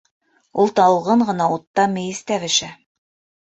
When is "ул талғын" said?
0.63-1.23